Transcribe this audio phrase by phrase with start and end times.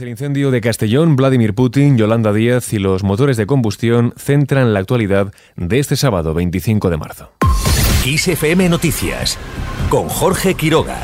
[0.00, 4.72] Tras el incendio de Castellón, Vladimir Putin, Yolanda Díaz y los motores de combustión centran
[4.72, 7.32] la actualidad de este sábado 25 de marzo.
[8.06, 9.36] XFM Noticias
[9.90, 10.98] con Jorge Quiroga.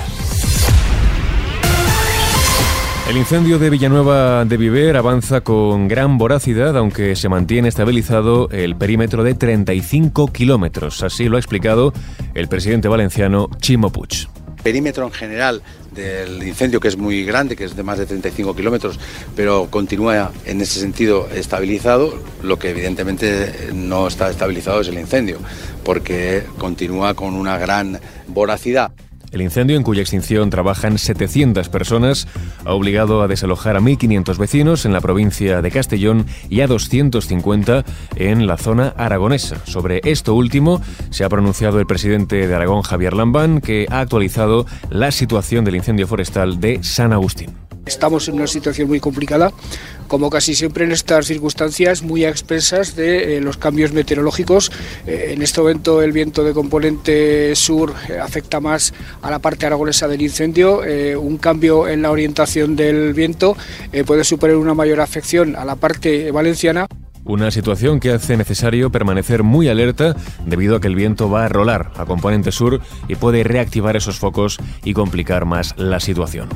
[3.11, 8.77] El incendio de Villanueva de Viver avanza con gran voracidad, aunque se mantiene estabilizado el
[8.77, 11.03] perímetro de 35 kilómetros.
[11.03, 11.93] Así lo ha explicado
[12.33, 14.27] el presidente valenciano Chimo Puig
[14.67, 15.63] perímetro en general
[15.93, 18.99] del incendio, que es muy grande, que es de más de 35 kilómetros,
[19.37, 25.39] pero continúa en ese sentido estabilizado, lo que evidentemente no está estabilizado es el incendio,
[25.85, 28.91] porque continúa con una gran voracidad.
[29.33, 32.29] El incendio, en cuya extinción trabajan 700 personas,
[32.65, 37.85] ha obligado a desalojar a 1.500 vecinos en la provincia de Castellón y a 250
[38.17, 39.57] en la zona aragonesa.
[39.65, 40.81] Sobre esto último
[41.11, 45.77] se ha pronunciado el presidente de Aragón, Javier Lambán, que ha actualizado la situación del
[45.77, 47.66] incendio forestal de San Agustín.
[47.87, 49.53] Estamos en una situación muy complicada,
[50.09, 54.73] como casi siempre en estas circunstancias, muy a expensas de eh, los cambios meteorológicos.
[55.07, 59.67] Eh, en este momento el viento de componente sur eh, afecta más a la parte
[59.67, 60.83] aragonesa del incendio.
[61.21, 63.57] un cambio en la orientación del viento
[64.05, 66.87] puede suponer una mayor afección a la parte valenciana.
[67.25, 71.49] Una situación que hace necesario permanecer muy alerta debido a que el viento va a
[71.49, 76.49] rolar a componente sur y puede reactivar esos focos y complicar más la situación.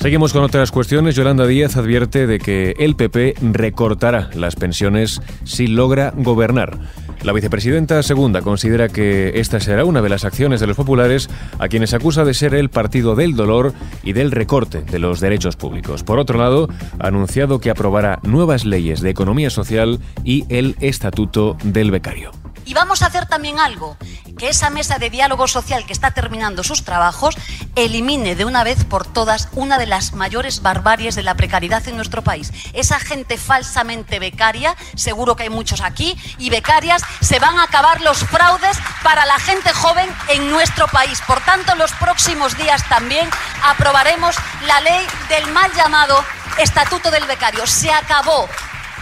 [0.00, 1.14] Seguimos con otras cuestiones.
[1.14, 6.78] Yolanda Díaz advierte de que el PP recortará las pensiones si logra gobernar.
[7.22, 11.68] La vicepresidenta segunda considera que esta será una de las acciones de los populares a
[11.68, 16.02] quienes acusa de ser el partido del dolor y del recorte de los derechos públicos.
[16.02, 21.58] Por otro lado, ha anunciado que aprobará nuevas leyes de economía social y el estatuto
[21.62, 22.30] del becario.
[22.64, 23.96] Y vamos a hacer también algo,
[24.40, 27.36] que esa mesa de diálogo social que está terminando sus trabajos
[27.76, 31.96] elimine de una vez por todas una de las mayores barbaries de la precariedad en
[31.96, 32.50] nuestro país.
[32.72, 38.00] Esa gente falsamente becaria, seguro que hay muchos aquí, y becarias, se van a acabar
[38.00, 41.20] los fraudes para la gente joven en nuestro país.
[41.26, 43.28] Por tanto, los próximos días también
[43.62, 44.36] aprobaremos
[44.66, 46.24] la ley del mal llamado
[46.56, 47.66] Estatuto del Becario.
[47.66, 48.48] Se acabó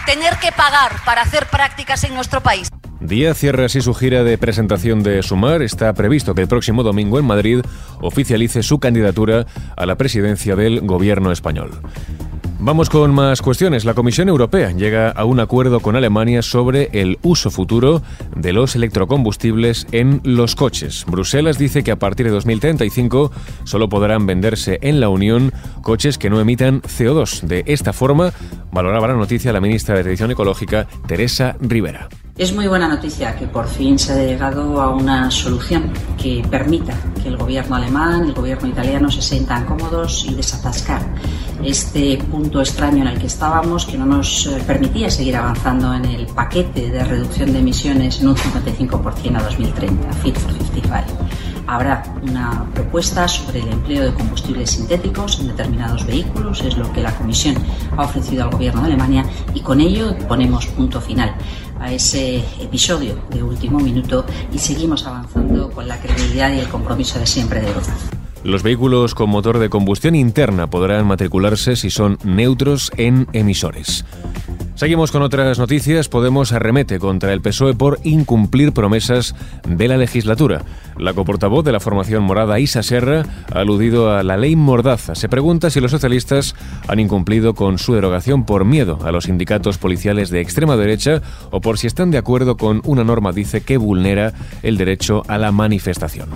[0.05, 2.69] tener que pagar para hacer prácticas en nuestro país.
[3.01, 5.61] Díaz cierra así su gira de presentación de Sumar.
[5.61, 7.61] Está previsto que el próximo domingo en Madrid
[8.01, 9.45] oficialice su candidatura
[9.77, 11.71] a la presidencia del gobierno español.
[12.61, 13.85] Vamos con más cuestiones.
[13.85, 18.01] La Comisión Europea llega a un acuerdo con Alemania sobre el uso futuro
[18.35, 21.05] de los electrocombustibles en los coches.
[21.07, 23.31] Bruselas dice que a partir de 2035
[23.63, 27.43] solo podrán venderse en la Unión coches que no emitan CO2.
[27.43, 28.33] De esta forma,
[28.73, 32.09] valoraba la noticia la ministra de Transición Ecológica, Teresa Rivera.
[32.39, 36.93] Es muy buena noticia que por fin se haya llegado a una solución que permita
[37.21, 41.01] que el gobierno alemán, el gobierno italiano se sientan cómodos y desatascar
[41.61, 46.05] este punto extraño en el que estábamos que no nos eh, permitía seguir avanzando en
[46.05, 50.58] el paquete de reducción de emisiones en un 55% a 2030, Fit for 55.
[51.71, 57.01] Habrá una propuesta sobre el empleo de combustibles sintéticos en determinados vehículos, es lo que
[57.01, 57.55] la Comisión
[57.95, 61.35] ha ofrecido al Gobierno de Alemania y con ello ponemos punto final
[61.79, 67.19] a ese episodio de último minuto y seguimos avanzando con la credibilidad y el compromiso
[67.19, 67.93] de siempre de Europa.
[68.43, 74.05] Los vehículos con motor de combustión interna podrán matricularse si son neutros en emisores.
[74.79, 76.07] Seguimos con otras noticias.
[76.07, 79.35] Podemos arremete contra el PSOE por incumplir promesas
[79.67, 80.61] de la legislatura.
[80.97, 85.15] La coportavoz de la formación morada, Isa Serra, ha aludido a la ley Mordaza.
[85.15, 86.55] Se pregunta si los socialistas
[86.87, 91.59] han incumplido con su derogación por miedo a los sindicatos policiales de extrema derecha o
[91.59, 94.31] por si están de acuerdo con una norma, dice, que vulnera
[94.63, 96.29] el derecho a la manifestación.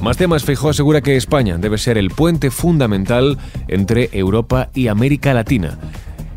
[0.00, 3.36] Más temas, Feijó asegura que España debe ser el puente fundamental
[3.66, 5.76] entre Europa y América Latina.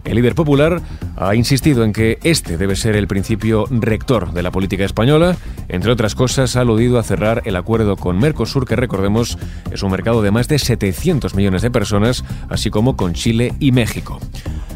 [0.03, 0.81] El líder popular
[1.15, 5.37] ha insistido en que este debe ser el principio rector de la política española.
[5.67, 9.37] Entre otras cosas, ha aludido a cerrar el acuerdo con Mercosur, que recordemos
[9.71, 13.71] es un mercado de más de 700 millones de personas, así como con Chile y
[13.71, 14.19] México.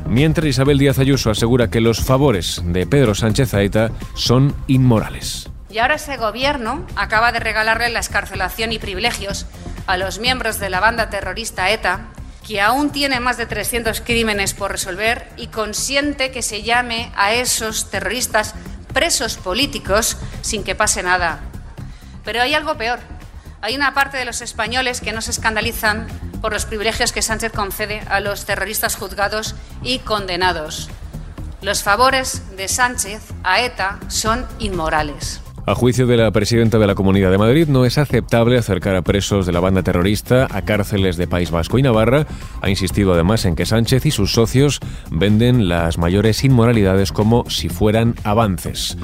[0.07, 5.50] Mientras Isabel Díaz Ayuso asegura que los favores de Pedro Sánchez Aeta son inmorales.
[5.71, 9.48] Y ahora ese gobierno acaba de regalarle la escarcelación y privilegios
[9.88, 12.12] a los miembros de la banda terrorista ETA,
[12.45, 17.33] que aún tiene más de 300 crímenes por resolver y consiente que se llame a
[17.33, 18.53] esos terroristas
[18.94, 21.39] presos políticos sin que pase nada.
[22.24, 23.00] Pero hay algo peor.
[23.62, 26.07] Hay una parte de los españoles que no se escandalizan
[26.39, 30.89] por los privilegios que Sánchez concede a los terroristas juzgados y condenados.
[31.62, 35.42] Los favores de Sánchez a ETA son inmorales.
[35.67, 39.01] A juicio de la presidenta de la Comunidad de Madrid, no es aceptable acercar a
[39.01, 42.27] presos de la banda terrorista a cárceles de País Vasco y Navarra.
[42.62, 44.79] Ha insistido además en que Sánchez y sus socios
[45.09, 48.95] venden las mayores inmoralidades como si fueran avances.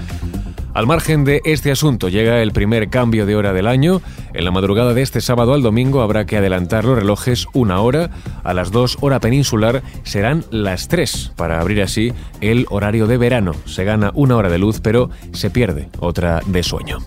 [0.74, 4.02] Al margen de este asunto, llega el primer cambio de hora del año.
[4.34, 8.10] En la madrugada de este sábado al domingo habrá que adelantar los relojes una hora.
[8.44, 13.52] A las dos hora peninsular serán las tres para abrir así el horario de verano.
[13.66, 17.00] Se gana una hora de luz, pero se pierde otra de sueño.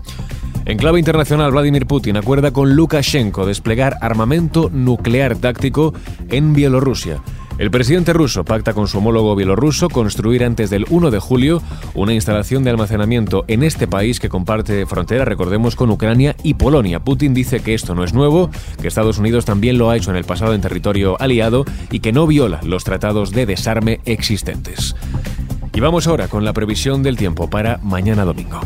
[0.66, 5.94] En clave internacional, Vladimir Putin acuerda con Lukashenko desplegar armamento nuclear táctico
[6.28, 7.22] en Bielorrusia.
[7.56, 11.62] El presidente ruso pacta con su homólogo bielorruso construir antes del 1 de julio
[11.94, 16.98] una instalación de almacenamiento en este país que comparte frontera, recordemos, con Ucrania y Polonia.
[16.98, 18.50] Putin dice que esto no es nuevo,
[18.82, 22.12] que Estados Unidos también lo ha hecho en el pasado en territorio aliado y que
[22.12, 24.96] no viola los tratados de desarme existentes.
[25.72, 28.60] Y vamos ahora con la previsión del tiempo para mañana domingo.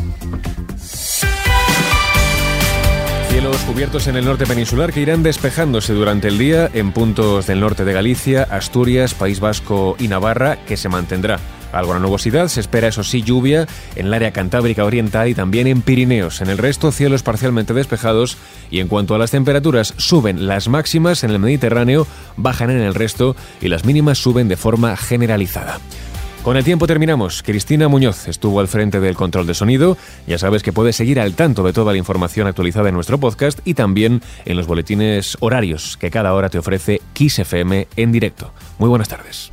[3.29, 7.59] Cielos cubiertos en el norte peninsular que irán despejándose durante el día en puntos del
[7.59, 11.39] norte de Galicia, Asturias, País Vasco y Navarra, que se mantendrá.
[11.71, 15.83] Alguna nubosidad, se espera eso sí lluvia en el área cantábrica oriental y también en
[15.83, 16.41] Pirineos.
[16.41, 18.35] En el resto, cielos parcialmente despejados
[18.71, 22.95] y en cuanto a las temperaturas, suben las máximas en el Mediterráneo, bajan en el
[22.95, 25.79] resto y las mínimas suben de forma generalizada.
[26.43, 27.43] Con el tiempo terminamos.
[27.43, 29.97] Cristina Muñoz estuvo al frente del control de sonido.
[30.25, 33.59] Ya sabes que puedes seguir al tanto de toda la información actualizada en nuestro podcast
[33.65, 38.53] y también en los boletines horarios que cada hora te ofrece Kiss FM en directo.
[38.77, 39.51] Muy buenas tardes.